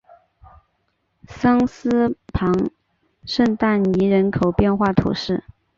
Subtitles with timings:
[1.27, 2.71] 桑斯旁
[3.23, 5.43] 圣但尼人口变化图示